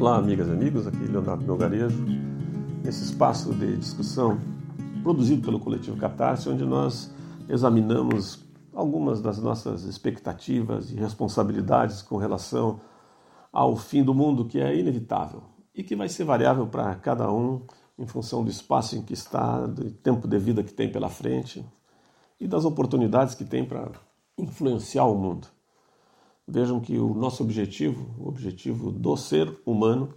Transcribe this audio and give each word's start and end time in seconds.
Olá, 0.00 0.16
amigas 0.16 0.46
e 0.46 0.52
amigos, 0.52 0.86
aqui 0.86 0.96
Leonardo 0.96 1.44
Melgarejo, 1.44 2.04
nesse 2.84 3.02
espaço 3.02 3.52
de 3.52 3.76
discussão 3.76 4.38
produzido 5.02 5.42
pelo 5.42 5.58
coletivo 5.58 5.96
Catarse, 5.96 6.48
onde 6.48 6.64
nós 6.64 7.12
examinamos 7.48 8.46
algumas 8.72 9.20
das 9.20 9.38
nossas 9.38 9.82
expectativas 9.82 10.92
e 10.92 10.94
responsabilidades 10.94 12.00
com 12.00 12.16
relação 12.16 12.80
ao 13.52 13.74
fim 13.74 14.04
do 14.04 14.14
mundo, 14.14 14.44
que 14.44 14.60
é 14.60 14.78
inevitável 14.78 15.42
e 15.74 15.82
que 15.82 15.96
vai 15.96 16.08
ser 16.08 16.22
variável 16.22 16.68
para 16.68 16.94
cada 16.94 17.32
um 17.32 17.62
em 17.98 18.06
função 18.06 18.44
do 18.44 18.50
espaço 18.50 18.94
em 18.94 19.02
que 19.02 19.14
está, 19.14 19.66
do 19.66 19.90
tempo 19.90 20.28
de 20.28 20.38
vida 20.38 20.62
que 20.62 20.72
tem 20.72 20.92
pela 20.92 21.08
frente 21.08 21.66
e 22.38 22.46
das 22.46 22.64
oportunidades 22.64 23.34
que 23.34 23.44
tem 23.44 23.64
para 23.64 23.90
influenciar 24.38 25.06
o 25.06 25.16
mundo. 25.16 25.48
Vejam 26.50 26.80
que 26.80 26.98
o 26.98 27.12
nosso 27.12 27.42
objetivo, 27.42 28.14
o 28.18 28.26
objetivo 28.26 28.90
do 28.90 29.14
ser 29.18 29.54
humano, 29.66 30.14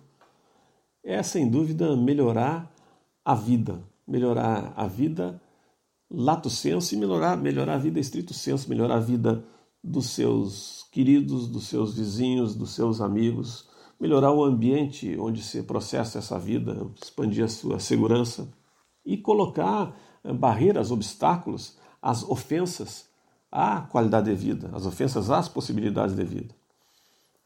é 1.04 1.22
sem 1.22 1.50
dúvida 1.50 1.94
melhorar 1.98 2.74
a 3.26 3.36
vida, 3.36 3.84
melhorar 4.08 4.74
a 4.78 4.88
vida 4.88 5.42
lato 6.10 6.50
senso 6.50 6.96
e 6.96 6.98
melhorar, 6.98 7.36
melhorar 7.36 7.74
a 7.74 7.78
vida 7.78 8.00
estrito 8.00 8.34
senso, 8.34 8.70
melhorar 8.70 8.96
a 8.96 9.00
vida 9.00 9.44
dos 9.84 10.12
seus 10.12 10.88
queridos, 10.90 11.48
dos 11.48 11.68
seus 11.68 11.96
vizinhos, 11.96 12.56
dos 12.56 12.72
seus 12.72 13.02
amigos, 13.02 13.68
melhorar 14.00 14.32
o 14.32 14.44
ambiente 14.44 15.18
onde 15.20 15.44
se 15.44 15.62
processa 15.64 16.20
essa 16.20 16.40
vida, 16.40 16.90
expandir 17.02 17.44
a 17.44 17.50
sua 17.50 17.78
segurança 17.78 18.48
e 19.06 19.18
colocar 19.18 19.98
eh, 20.24 20.32
barreiras, 20.32 20.92
obstáculos 20.92 21.78
às 22.02 22.24
ofensas 22.24 23.11
à 23.52 23.82
qualidade 23.82 24.30
de 24.30 24.36
vida, 24.36 24.70
às 24.74 24.86
ofensas 24.86 25.30
às 25.30 25.50
possibilidades 25.50 26.16
de 26.16 26.24
vida. 26.24 26.56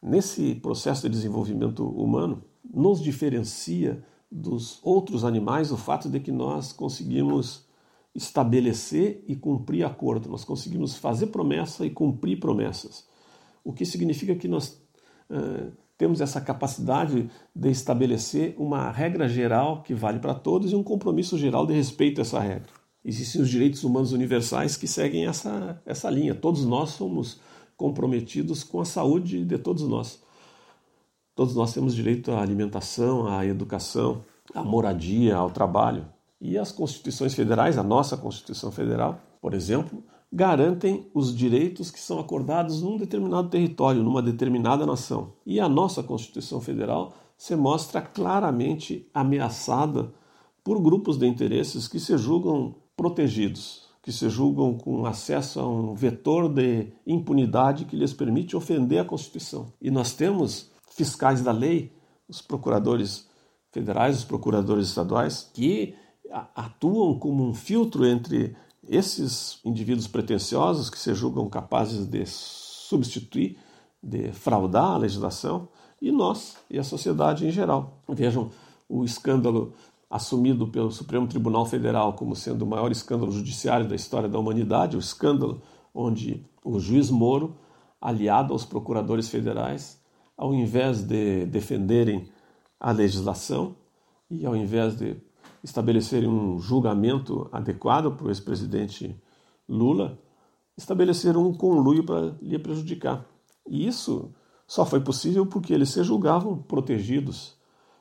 Nesse 0.00 0.54
processo 0.54 1.02
de 1.02 1.08
desenvolvimento 1.08 1.84
humano, 1.84 2.44
nos 2.72 3.02
diferencia 3.02 4.04
dos 4.30 4.78
outros 4.82 5.24
animais 5.24 5.72
o 5.72 5.76
fato 5.76 6.08
de 6.08 6.20
que 6.20 6.30
nós 6.30 6.72
conseguimos 6.72 7.66
estabelecer 8.14 9.24
e 9.26 9.36
cumprir 9.36 9.84
acordo, 9.84 10.28
nós 10.28 10.44
conseguimos 10.44 10.96
fazer 10.96 11.26
promessa 11.26 11.84
e 11.84 11.90
cumprir 11.90 12.40
promessas, 12.40 13.06
o 13.62 13.72
que 13.72 13.84
significa 13.84 14.34
que 14.34 14.48
nós 14.48 14.80
uh, 15.30 15.72
temos 15.98 16.20
essa 16.20 16.40
capacidade 16.40 17.30
de 17.54 17.70
estabelecer 17.70 18.54
uma 18.58 18.90
regra 18.90 19.28
geral 19.28 19.82
que 19.82 19.94
vale 19.94 20.18
para 20.18 20.34
todos 20.34 20.72
e 20.72 20.76
um 20.76 20.82
compromisso 20.82 21.36
geral 21.36 21.66
de 21.66 21.74
respeito 21.74 22.20
a 22.20 22.22
essa 22.22 22.40
regra. 22.40 22.85
Existem 23.08 23.40
os 23.40 23.48
direitos 23.48 23.84
humanos 23.84 24.12
universais 24.12 24.76
que 24.76 24.88
seguem 24.88 25.26
essa, 25.26 25.80
essa 25.86 26.10
linha. 26.10 26.34
Todos 26.34 26.64
nós 26.64 26.90
somos 26.90 27.38
comprometidos 27.76 28.64
com 28.64 28.80
a 28.80 28.84
saúde 28.84 29.44
de 29.44 29.58
todos 29.58 29.86
nós. 29.86 30.20
Todos 31.32 31.54
nós 31.54 31.72
temos 31.72 31.94
direito 31.94 32.32
à 32.32 32.42
alimentação, 32.42 33.28
à 33.28 33.46
educação, 33.46 34.24
à 34.52 34.64
moradia, 34.64 35.36
ao 35.36 35.52
trabalho. 35.52 36.04
E 36.40 36.58
as 36.58 36.72
constituições 36.72 37.32
federais, 37.32 37.78
a 37.78 37.82
nossa 37.84 38.16
Constituição 38.16 38.72
Federal, 38.72 39.20
por 39.40 39.54
exemplo, 39.54 40.02
garantem 40.32 41.08
os 41.14 41.32
direitos 41.32 41.92
que 41.92 42.00
são 42.00 42.18
acordados 42.18 42.82
num 42.82 42.96
determinado 42.96 43.48
território, 43.48 44.02
numa 44.02 44.20
determinada 44.20 44.84
nação. 44.84 45.32
E 45.46 45.60
a 45.60 45.68
nossa 45.68 46.02
Constituição 46.02 46.60
Federal 46.60 47.14
se 47.38 47.54
mostra 47.54 48.00
claramente 48.00 49.08
ameaçada 49.14 50.12
por 50.64 50.82
grupos 50.82 51.16
de 51.16 51.28
interesses 51.28 51.86
que 51.86 52.00
se 52.00 52.18
julgam 52.18 52.74
protegidos, 52.96 53.86
que 54.02 54.10
se 54.12 54.28
julgam 54.28 54.78
com 54.78 55.04
acesso 55.04 55.60
a 55.60 55.68
um 55.68 55.94
vetor 55.94 56.48
de 56.48 56.92
impunidade 57.06 57.84
que 57.84 57.96
lhes 57.96 58.12
permite 58.12 58.56
ofender 58.56 59.00
a 59.00 59.04
Constituição. 59.04 59.66
E 59.80 59.90
nós 59.90 60.12
temos 60.12 60.70
fiscais 60.90 61.42
da 61.42 61.52
lei, 61.52 61.92
os 62.28 62.40
procuradores 62.40 63.28
federais, 63.70 64.18
os 64.18 64.24
procuradores 64.24 64.88
estaduais, 64.88 65.50
que 65.52 65.94
atuam 66.54 67.18
como 67.18 67.44
um 67.44 67.54
filtro 67.54 68.06
entre 68.06 68.56
esses 68.88 69.58
indivíduos 69.64 70.06
pretensiosos 70.06 70.88
que 70.88 70.98
se 70.98 71.12
julgam 71.14 71.48
capazes 71.48 72.06
de 72.06 72.24
substituir, 72.26 73.58
de 74.02 74.32
fraudar 74.32 74.92
a 74.92 74.98
legislação, 74.98 75.68
e 76.00 76.12
nós 76.12 76.56
e 76.70 76.78
a 76.78 76.84
sociedade 76.84 77.46
em 77.46 77.50
geral. 77.50 77.98
Vejam 78.08 78.50
o 78.88 79.04
escândalo 79.04 79.72
assumido 80.08 80.68
pelo 80.68 80.90
Supremo 80.90 81.26
Tribunal 81.26 81.66
Federal 81.66 82.12
como 82.12 82.36
sendo 82.36 82.62
o 82.62 82.66
maior 82.66 82.90
escândalo 82.92 83.32
judiciário 83.32 83.88
da 83.88 83.94
história 83.94 84.28
da 84.28 84.38
humanidade, 84.38 84.96
o 84.96 85.00
escândalo 85.00 85.62
onde 85.92 86.46
o 86.64 86.78
juiz 86.78 87.10
Moro, 87.10 87.56
aliado 88.00 88.52
aos 88.52 88.64
procuradores 88.64 89.28
federais, 89.28 90.00
ao 90.36 90.54
invés 90.54 91.02
de 91.02 91.46
defenderem 91.46 92.28
a 92.78 92.92
legislação 92.92 93.74
e 94.30 94.44
ao 94.44 94.54
invés 94.54 94.96
de 94.96 95.16
estabelecerem 95.62 96.28
um 96.28 96.58
julgamento 96.58 97.48
adequado 97.50 98.12
para 98.12 98.26
o 98.26 98.30
ex-presidente 98.30 99.20
Lula, 99.68 100.18
estabeleceram 100.76 101.46
um 101.46 101.54
conluio 101.54 102.04
para 102.04 102.36
lhe 102.40 102.58
prejudicar. 102.58 103.26
E 103.66 103.86
isso 103.86 104.32
só 104.66 104.84
foi 104.84 105.00
possível 105.00 105.46
porque 105.46 105.72
eles 105.72 105.88
se 105.88 106.02
julgavam 106.04 106.58
protegidos, 106.58 107.55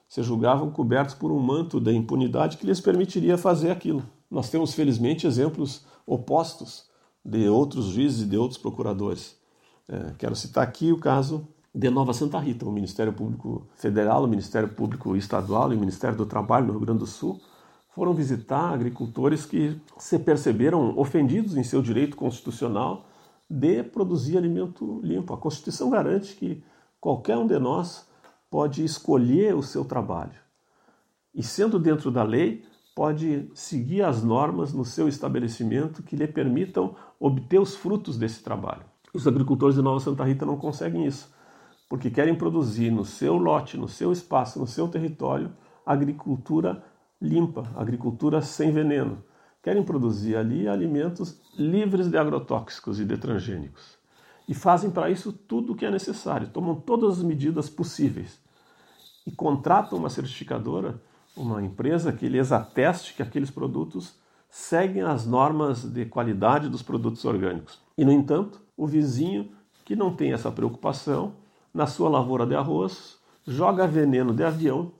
se 0.07 0.21
julgavam 0.23 0.69
cobertos 0.71 1.15
por 1.15 1.31
um 1.31 1.39
manto 1.39 1.79
da 1.79 1.91
impunidade 1.91 2.57
que 2.57 2.65
lhes 2.65 2.79
permitiria 2.79 3.37
fazer 3.37 3.71
aquilo. 3.71 4.03
Nós 4.29 4.49
temos, 4.49 4.73
felizmente, 4.73 5.27
exemplos 5.27 5.85
opostos 6.05 6.89
de 7.23 7.47
outros 7.49 7.85
juízes 7.87 8.21
e 8.21 8.25
de 8.25 8.37
outros 8.37 8.59
procuradores. 8.59 9.37
É, 9.87 10.13
quero 10.17 10.35
citar 10.35 10.63
aqui 10.63 10.91
o 10.91 10.99
caso 10.99 11.47
de 11.73 11.89
Nova 11.89 12.13
Santa 12.13 12.39
Rita, 12.39 12.65
o 12.65 12.71
Ministério 12.71 13.11
Público 13.11 13.67
Federal, 13.75 14.23
o 14.23 14.27
Ministério 14.27 14.69
Público 14.69 15.15
Estadual 15.15 15.73
e 15.73 15.75
o 15.75 15.79
Ministério 15.79 16.17
do 16.17 16.25
Trabalho 16.25 16.67
no 16.67 16.73
Rio 16.73 16.81
Grande 16.81 16.99
do 16.99 17.07
Sul 17.07 17.39
foram 17.89 18.13
visitar 18.13 18.73
agricultores 18.73 19.45
que 19.45 19.79
se 19.97 20.19
perceberam 20.19 20.97
ofendidos 20.97 21.55
em 21.55 21.63
seu 21.63 21.81
direito 21.81 22.17
constitucional 22.17 23.05
de 23.49 23.83
produzir 23.83 24.37
alimento 24.37 24.99
limpo. 25.01 25.33
A 25.33 25.37
Constituição 25.37 25.89
garante 25.89 26.35
que 26.35 26.61
qualquer 26.99 27.37
um 27.37 27.47
de 27.47 27.57
nós 27.57 28.05
pode 28.55 28.85
escolher 28.85 29.53
o 29.53 29.61
seu 29.61 29.83
trabalho 29.83 30.39
e, 31.33 31.43
sendo 31.43 31.77
dentro 31.77 32.09
da 32.09 32.23
lei, 32.23 32.63
pode 32.95 33.51
seguir 33.53 34.01
as 34.01 34.23
normas 34.23 34.71
no 34.71 34.85
seu 34.85 35.09
estabelecimento 35.09 36.01
que 36.01 36.15
lhe 36.15 36.25
permitam 36.25 36.95
obter 37.19 37.59
os 37.59 37.75
frutos 37.75 38.17
desse 38.17 38.41
trabalho. 38.41 38.85
Os 39.13 39.27
agricultores 39.27 39.75
de 39.75 39.81
Nova 39.81 39.99
Santa 39.99 40.23
Rita 40.23 40.45
não 40.45 40.55
conseguem 40.55 41.05
isso, 41.05 41.29
porque 41.89 42.09
querem 42.09 42.33
produzir 42.33 42.91
no 42.91 43.03
seu 43.03 43.35
lote, 43.35 43.77
no 43.77 43.89
seu 43.89 44.13
espaço, 44.13 44.57
no 44.57 44.65
seu 44.65 44.87
território, 44.87 45.51
agricultura 45.85 46.81
limpa, 47.21 47.69
agricultura 47.75 48.41
sem 48.41 48.71
veneno. 48.71 49.21
Querem 49.61 49.83
produzir 49.83 50.37
ali 50.37 50.65
alimentos 50.65 51.41
livres 51.59 52.07
de 52.07 52.17
agrotóxicos 52.17 53.01
e 53.01 53.03
de 53.03 53.17
transgênicos. 53.17 53.97
E 54.47 54.53
fazem 54.53 54.89
para 54.89 55.09
isso 55.09 55.33
tudo 55.33 55.73
o 55.73 55.75
que 55.75 55.85
é 55.85 55.91
necessário, 55.91 56.47
tomam 56.47 56.75
todas 56.75 57.17
as 57.17 57.23
medidas 57.23 57.69
possíveis. 57.69 58.44
E 59.25 59.31
contratam 59.31 59.97
uma 59.97 60.09
certificadora, 60.09 61.01
uma 61.35 61.61
empresa 61.61 62.13
que 62.13 62.29
lhes 62.29 62.51
ateste 62.51 63.13
que 63.13 63.23
aqueles 63.23 63.49
produtos 63.49 64.19
seguem 64.49 65.01
as 65.01 65.25
normas 65.25 65.83
de 65.83 66.05
qualidade 66.05 66.69
dos 66.69 66.81
produtos 66.81 67.25
orgânicos. 67.25 67.81
E, 67.97 68.05
no 68.05 68.11
entanto, 68.11 68.61
o 68.77 68.87
vizinho 68.87 69.51
que 69.83 69.95
não 69.95 70.15
tem 70.15 70.33
essa 70.33 70.51
preocupação, 70.51 71.33
na 71.73 71.85
sua 71.85 72.09
lavoura 72.09 72.45
de 72.45 72.55
arroz, 72.55 73.17
joga 73.45 73.85
veneno 73.85 74.33
de 74.33 74.43
avião, 74.43 74.91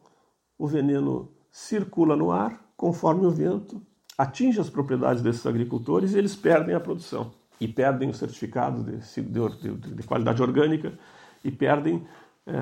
o 0.57 0.67
veneno 0.67 1.31
circula 1.51 2.15
no 2.15 2.31
ar 2.31 2.59
conforme 2.75 3.25
o 3.25 3.31
vento 3.31 3.81
atinge 4.17 4.59
as 4.59 4.69
propriedades 4.69 5.21
desses 5.21 5.45
agricultores 5.45 6.13
e 6.13 6.17
eles 6.17 6.35
perdem 6.35 6.75
a 6.75 6.79
produção 6.79 7.31
e 7.59 7.67
perdem 7.67 8.09
o 8.09 8.13
certificado 8.13 8.83
de, 8.83 8.97
de, 8.97 9.93
de 9.95 10.03
qualidade 10.03 10.41
orgânica 10.41 10.97
e 11.43 11.51
perdem 11.51 12.05
é, 12.45 12.53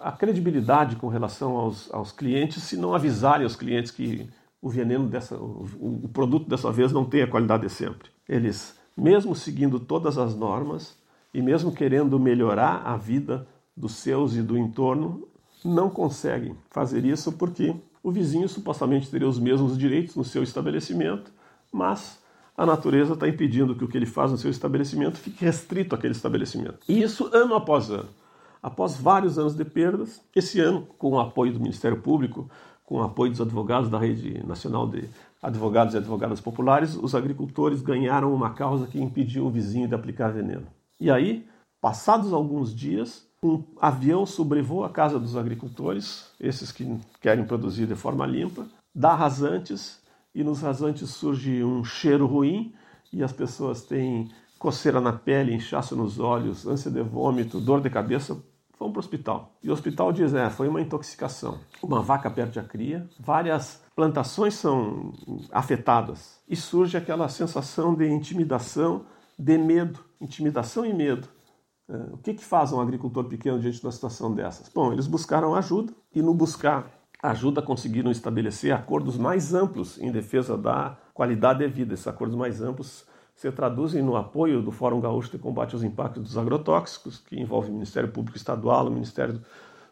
a 0.00 0.12
credibilidade 0.12 0.96
com 0.96 1.08
relação 1.08 1.56
aos, 1.56 1.92
aos, 1.92 2.12
clientes 2.12 2.62
se 2.62 2.76
não 2.76 2.94
avisarem 2.94 3.44
aos 3.44 3.56
clientes 3.56 3.90
que 3.90 4.28
o 4.60 4.68
veneno 4.68 5.08
dessa, 5.08 5.36
o, 5.36 5.66
o 6.04 6.08
produto 6.08 6.48
dessa 6.48 6.70
vez 6.70 6.92
não 6.92 7.04
tem 7.04 7.22
a 7.22 7.26
qualidade 7.26 7.62
de 7.62 7.72
sempre. 7.72 8.10
Eles, 8.28 8.76
mesmo 8.96 9.34
seguindo 9.34 9.78
todas 9.78 10.18
as 10.18 10.34
normas 10.34 10.96
e 11.32 11.40
mesmo 11.40 11.72
querendo 11.72 12.18
melhorar 12.18 12.82
a 12.84 12.96
vida 12.96 13.46
dos 13.76 13.92
seus 13.92 14.34
e 14.34 14.42
do 14.42 14.56
entorno, 14.56 15.28
não 15.64 15.88
conseguem 15.90 16.56
fazer 16.70 17.04
isso 17.04 17.32
porque 17.32 17.74
o 18.02 18.10
vizinho 18.10 18.48
supostamente 18.48 19.10
teria 19.10 19.28
os 19.28 19.38
mesmos 19.38 19.76
direitos 19.76 20.16
no 20.16 20.24
seu 20.24 20.42
estabelecimento, 20.42 21.32
mas 21.72 22.18
a 22.56 22.66
natureza 22.66 23.14
está 23.14 23.28
impedindo 23.28 23.74
que 23.74 23.84
o 23.84 23.88
que 23.88 23.96
ele 23.96 24.06
faz 24.06 24.30
no 24.30 24.38
seu 24.38 24.50
estabelecimento 24.50 25.18
fique 25.18 25.44
restrito 25.44 25.94
àquele 25.94 26.12
estabelecimento. 26.12 26.78
E 26.88 27.02
isso 27.02 27.30
ano 27.32 27.54
após 27.54 27.90
ano. 27.90 28.08
Após 28.62 28.96
vários 28.96 29.38
anos 29.38 29.54
de 29.54 29.64
perdas, 29.64 30.20
esse 30.34 30.60
ano, 30.60 30.86
com 30.98 31.10
o 31.10 31.20
apoio 31.20 31.52
do 31.52 31.60
Ministério 31.60 32.00
Público, 32.00 32.50
com 32.84 32.96
o 32.96 33.02
apoio 33.02 33.30
dos 33.30 33.40
advogados 33.40 33.90
da 33.90 33.98
Rede 33.98 34.44
Nacional 34.46 34.88
de 34.88 35.08
Advogados 35.42 35.94
e 35.94 35.98
Advogadas 35.98 36.40
Populares, 36.40 36.96
os 36.96 37.14
agricultores 37.14 37.82
ganharam 37.82 38.34
uma 38.34 38.54
causa 38.54 38.86
que 38.86 39.00
impediu 39.00 39.46
o 39.46 39.50
vizinho 39.50 39.86
de 39.86 39.94
aplicar 39.94 40.32
veneno. 40.32 40.66
E 40.98 41.10
aí, 41.10 41.46
passados 41.80 42.32
alguns 42.32 42.74
dias, 42.74 43.26
um 43.42 43.62
avião 43.80 44.26
sobrevoa 44.26 44.86
a 44.86 44.90
casa 44.90 45.18
dos 45.18 45.36
agricultores, 45.36 46.32
esses 46.40 46.72
que 46.72 46.98
querem 47.20 47.44
produzir 47.44 47.86
de 47.86 47.94
forma 47.94 48.26
limpa, 48.26 48.66
dá 48.94 49.14
rasantes 49.14 50.00
e 50.34 50.42
nos 50.42 50.60
rasantes 50.60 51.10
surge 51.10 51.62
um 51.62 51.84
cheiro 51.84 52.26
ruim 52.26 52.74
e 53.12 53.22
as 53.22 53.32
pessoas 53.32 53.82
têm 53.82 54.30
coceira 54.58 55.00
na 55.00 55.12
pele, 55.12 55.54
inchaço 55.54 55.94
nos 55.94 56.18
olhos, 56.18 56.66
ânsia 56.66 56.90
de 56.90 57.02
vômito, 57.02 57.60
dor 57.60 57.80
de 57.80 57.88
cabeça, 57.88 58.34
vão 58.78 58.90
para 58.90 58.98
o 58.98 59.00
hospital. 59.00 59.56
E 59.62 59.70
o 59.70 59.72
hospital 59.72 60.12
diz: 60.12 60.34
é, 60.34 60.48
foi 60.50 60.68
uma 60.68 60.80
intoxicação. 60.80 61.58
Uma 61.82 62.00
vaca 62.00 62.30
perde 62.30 62.58
a 62.58 62.64
cria, 62.64 63.08
várias 63.18 63.82
plantações 63.94 64.54
são 64.54 65.12
afetadas 65.52 66.40
e 66.48 66.54
surge 66.54 66.96
aquela 66.96 67.28
sensação 67.28 67.94
de 67.94 68.08
intimidação, 68.08 69.04
de 69.38 69.58
medo, 69.58 70.00
intimidação 70.20 70.84
e 70.84 70.92
medo. 70.92 71.28
É, 71.88 71.96
o 72.12 72.18
que, 72.18 72.34
que 72.34 72.44
faz 72.44 72.72
um 72.72 72.80
agricultor 72.80 73.24
pequeno 73.24 73.58
diante 73.58 73.80
de 73.80 73.86
uma 73.86 73.92
situação 73.92 74.34
dessas? 74.34 74.68
Bom, 74.68 74.92
eles 74.92 75.06
buscaram 75.06 75.54
ajuda 75.54 75.92
e 76.14 76.22
no 76.22 76.34
buscar 76.34 76.90
ajuda 77.20 77.60
conseguiram 77.60 78.10
estabelecer 78.10 78.72
acordos 78.72 79.16
mais 79.16 79.52
amplos 79.52 79.98
em 79.98 80.12
defesa 80.12 80.56
da 80.56 80.96
qualidade 81.12 81.60
de 81.60 81.66
vida. 81.66 81.94
Esses 81.94 82.06
acordos 82.06 82.36
mais 82.36 82.62
amplos 82.62 83.04
se 83.38 83.48
traduzem 83.52 84.02
no 84.02 84.16
apoio 84.16 84.60
do 84.60 84.72
Fórum 84.72 85.00
Gaúcho 85.00 85.30
de 85.30 85.38
Combate 85.38 85.72
aos 85.72 85.84
Impactos 85.84 86.24
dos 86.24 86.36
Agrotóxicos, 86.36 87.18
que 87.18 87.40
envolve 87.40 87.70
o 87.70 87.72
Ministério 87.72 88.10
Público 88.10 88.36
Estadual, 88.36 88.88
o 88.88 88.90
Ministério 88.90 89.40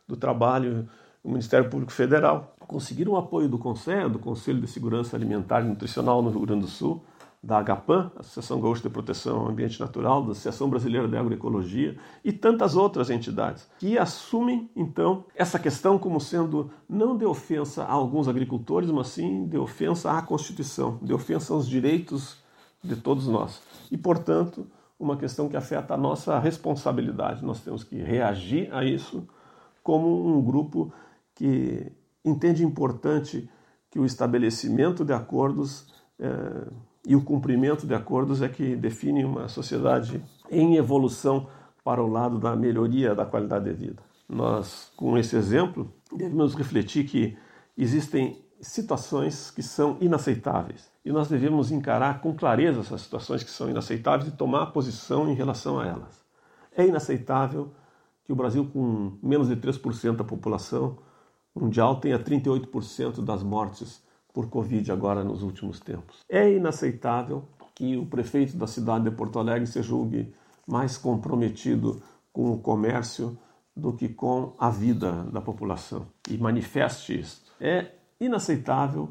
do 0.07 0.17
Trabalho, 0.17 0.89
o 1.23 1.29
Ministério 1.29 1.71
Público 1.71 1.93
Federal. 1.93 2.57
Conseguiram 2.59 3.13
o 3.13 3.17
apoio 3.17 3.49
do 3.49 3.57
CONSEA, 3.57 4.09
do 4.09 4.19
Conselho 4.19 4.61
de 4.61 4.67
Segurança 4.67 5.17
Alimentar 5.17 5.61
e 5.61 5.69
Nutricional 5.69 6.21
no 6.23 6.31
Rio 6.31 6.41
Grande 6.41 6.63
do 6.63 6.67
Sul, 6.67 7.05
da 7.41 7.59
AGAPAN, 7.59 8.11
Associação 8.17 8.61
Gaúcha 8.61 8.83
de 8.83 8.91
Proteção 8.91 9.39
ao 9.39 9.49
Ambiente 9.49 9.79
Natural, 9.79 10.25
da 10.25 10.33
Associação 10.33 10.69
Brasileira 10.69 11.07
de 11.07 11.17
Agroecologia 11.17 11.97
e 12.25 12.33
tantas 12.33 12.75
outras 12.75 13.11
entidades 13.11 13.71
que 13.79 13.97
assumem 13.97 14.69
então 14.75 15.25
essa 15.37 15.57
questão 15.57 16.01
como 16.01 16.21
sendo 16.21 16.69
não 16.89 17.17
de 17.17 17.25
ofensa 17.25 17.85
a 17.85 17.93
alguns 17.93 18.27
agricultores, 18.27 18.91
mas 18.91 19.07
sim 19.07 19.47
de 19.47 19.57
ofensa 19.57 20.11
à 20.11 20.21
Constituição, 20.21 20.99
de 21.01 21.15
ofensa 21.15 21.55
aos 21.55 21.69
direitos 21.69 22.45
de 22.87 22.97
todos 22.97 23.27
nós. 23.27 23.61
E, 23.91 23.97
portanto, 23.99 24.67
uma 24.99 25.17
questão 25.17 25.49
que 25.49 25.57
afeta 25.57 25.95
a 25.95 25.97
nossa 25.97 26.39
responsabilidade. 26.39 27.45
Nós 27.45 27.61
temos 27.61 27.85
que 27.85 27.97
reagir 27.97 28.73
a 28.73 28.85
isso 28.85 29.27
como 29.83 30.27
um 30.27 30.43
grupo 30.43 30.93
que 31.35 31.93
entende 32.25 32.65
importante 32.65 33.49
que 33.91 33.99
o 33.99 34.07
estabelecimento 34.07 35.05
de 35.05 35.13
acordos 35.13 35.93
eh, 36.19 36.69
e 37.07 37.15
o 37.15 37.23
cumprimento 37.23 37.87
de 37.87 37.95
acordos 37.95 38.43
é 38.43 38.49
que 38.49 38.75
define 38.75 39.25
uma 39.25 39.49
sociedade 39.49 40.23
em 40.51 40.77
evolução 40.77 41.47
para 41.85 42.03
o 42.03 42.09
lado 42.09 42.39
da 42.39 42.57
melhoria 42.57 43.15
da 43.15 43.25
qualidade 43.25 43.67
de 43.67 43.73
vida. 43.73 44.03
Nós, 44.29 44.91
com 44.97 45.17
esse 45.17 45.37
exemplo, 45.37 45.93
devemos 46.13 46.55
refletir 46.55 47.05
que 47.05 47.37
existem 47.79 48.45
situações 48.61 49.51
que 49.51 49.63
são 49.63 49.97
inaceitáveis 50.01 50.91
e 51.05 51.13
nós 51.13 51.29
devemos 51.29 51.71
encarar 51.71 52.21
com 52.21 52.35
clareza 52.35 52.81
essas 52.81 53.03
situações 53.03 53.43
que 53.43 53.51
são 53.51 53.71
inaceitáveis 53.71 54.29
e 54.29 54.37
tomar 54.37 54.67
posição 54.67 55.31
em 55.31 55.35
relação 55.35 55.79
a 55.79 55.87
elas. 55.87 56.25
É 56.77 56.87
inaceitável 56.87 57.73
que 58.25 58.33
o 58.33 58.37
Brasil, 58.37 58.69
com 58.73 59.17
menos 59.23 59.49
de 59.49 59.57
3% 59.57 60.17
da 60.17 60.25
população 60.25 60.99
mundial, 61.55 62.01
tenha 62.01 62.19
38% 62.19 63.25
das 63.25 63.43
mortes 63.43 64.03
por 64.33 64.49
Covid 64.49 64.91
agora 64.91 65.23
nos 65.23 65.43
últimos 65.43 65.81
tempos. 65.81 66.19
É 66.29 66.53
inaceitável 66.53 67.45
que 67.75 67.97
o 67.97 68.05
prefeito 68.05 68.57
da 68.57 68.67
cidade 68.67 69.05
de 69.05 69.11
Porto 69.11 69.39
Alegre 69.39 69.67
se 69.67 69.81
julgue 69.83 70.35
mais 70.67 70.99
comprometido 70.99 72.03
com 72.33 72.53
o 72.53 72.59
comércio 72.59 73.39
do 73.77 73.93
que 73.93 74.09
com 74.09 74.55
a 74.59 74.71
vida 74.71 75.25
da 75.33 75.41
população 75.41 76.07
e 76.29 76.37
manifeste 76.37 77.21
isso. 77.21 77.45
É 77.61 77.93
inaceitável 78.21 79.09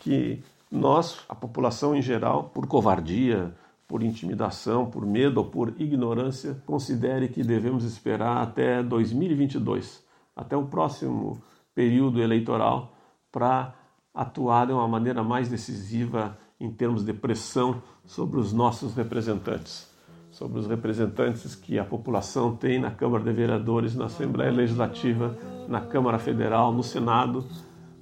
que 0.00 0.42
nós, 0.70 1.20
a 1.28 1.34
população 1.34 1.94
em 1.94 2.02
geral, 2.02 2.44
por 2.44 2.66
covardia, 2.66 3.54
por 3.86 4.02
intimidação, 4.02 4.86
por 4.86 5.04
medo 5.04 5.38
ou 5.38 5.44
por 5.44 5.74
ignorância, 5.78 6.62
considere 6.64 7.28
que 7.28 7.42
devemos 7.42 7.84
esperar 7.84 8.42
até 8.42 8.82
2022, 8.82 10.02
até 10.34 10.56
o 10.56 10.64
próximo 10.64 11.42
período 11.74 12.22
eleitoral, 12.22 12.94
para 13.30 13.74
atuar 14.14 14.66
de 14.66 14.72
uma 14.72 14.88
maneira 14.88 15.22
mais 15.22 15.48
decisiva 15.48 16.38
em 16.58 16.70
termos 16.70 17.04
de 17.04 17.12
pressão 17.12 17.82
sobre 18.04 18.38
os 18.38 18.52
nossos 18.52 18.94
representantes, 18.94 19.90
sobre 20.30 20.58
os 20.58 20.66
representantes 20.66 21.54
que 21.54 21.78
a 21.78 21.84
população 21.84 22.56
tem 22.56 22.80
na 22.80 22.90
Câmara 22.90 23.24
de 23.24 23.32
Vereadores, 23.32 23.94
na 23.94 24.06
Assembleia 24.06 24.50
Legislativa, 24.50 25.36
na 25.68 25.80
Câmara 25.80 26.18
Federal, 26.18 26.72
no 26.72 26.82
Senado, 26.82 27.44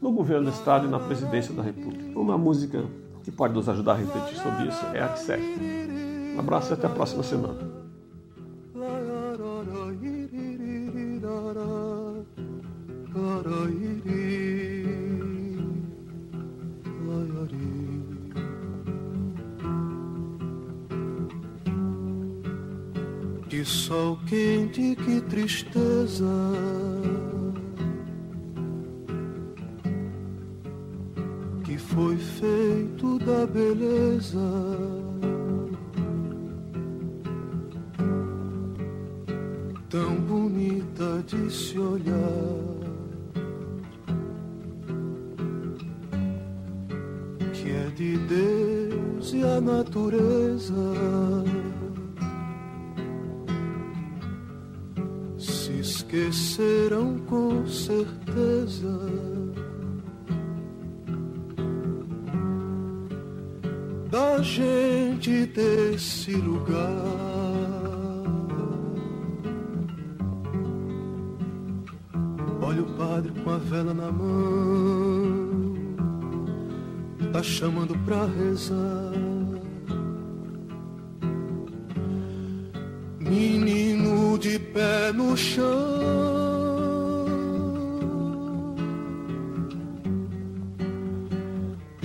no 0.01 0.13
governo 0.13 0.45
do 0.45 0.51
Estado 0.51 0.87
e 0.87 0.91
na 0.91 0.99
presidência 0.99 1.53
da 1.55 1.63
República. 1.63 2.19
Uma 2.19 2.39
música 2.39 2.85
que 3.23 3.31
pode 3.31 3.55
nos 3.55 3.69
ajudar 3.69 3.93
a 3.93 3.97
refletir 3.97 4.37
sobre 4.39 4.69
isso 4.69 4.85
é 4.95 5.03
a 5.03 5.09
que 5.09 5.21
segue. 5.21 6.35
Um 6.35 6.41
abraço 6.41 6.73
e 6.73 6.75
até 6.75 6.87
a 6.87 6.91
próxima 6.91 7.23
semana. 7.23 7.81
Que 23.49 23.65
sol 23.65 24.19
quente, 24.27 24.97
que 24.97 25.21
tristeza. 25.23 26.25
Foi 31.95 32.17
feito 32.17 33.19
da 33.19 33.47
beleza. 33.47 34.39
Tão 39.89 40.15
bonita 40.21 41.23
de 41.27 41.51
se 41.51 41.79
olhar. 41.79 42.71
Que 47.53 47.71
é 47.71 47.91
de 47.97 48.17
Deus 48.19 49.33
e 49.33 49.43
a 49.43 49.61
natureza. 49.61 50.75
esquecerão 55.81 57.19
com 57.21 57.67
certeza. 57.67 59.40
Da 64.41 64.47
gente 64.47 65.45
desse 65.45 66.33
lugar. 66.33 66.79
Olha 72.63 72.81
o 72.81 72.87
padre 72.97 73.33
com 73.45 73.51
a 73.51 73.59
vela 73.59 73.93
na 73.93 74.11
mão, 74.11 75.75
tá 77.35 77.43
chamando 77.43 77.95
pra 78.07 78.25
rezar. 78.25 79.13
Menino 83.19 84.39
de 84.39 84.59
pé 84.59 85.13
no 85.13 85.37
chão. 85.37 86.40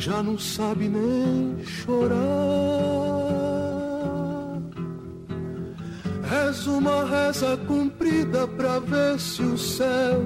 Já 0.05 0.21
não 0.21 0.37
sabe 0.37 0.87
nem 0.87 1.65
chorar. 1.65 2.15
Reza 6.29 6.69
uma 6.69 7.05
reza 7.05 7.57
cumprida 7.65 8.47
pra 8.49 8.77
ver 8.77 9.19
se 9.19 9.41
o 9.41 9.57
céu 9.57 10.23